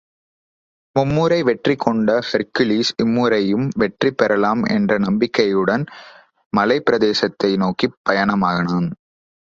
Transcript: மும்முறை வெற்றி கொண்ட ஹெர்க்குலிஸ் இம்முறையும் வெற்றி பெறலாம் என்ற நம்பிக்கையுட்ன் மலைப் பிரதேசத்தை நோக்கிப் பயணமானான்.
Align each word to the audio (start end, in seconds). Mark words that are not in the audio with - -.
மும்முறை 0.95 1.43
வெற்றி 1.43 1.75
கொண்ட 1.75 2.19
ஹெர்க்குலிஸ் 2.31 2.91
இம்முறையும் 2.97 3.69
வெற்றி 3.77 4.11
பெறலாம் 4.11 4.63
என்ற 4.63 4.99
நம்பிக்கையுட்ன் 4.99 5.85
மலைப் 6.53 6.89
பிரதேசத்தை 6.89 7.57
நோக்கிப் 7.57 7.99
பயணமானான். 8.09 8.89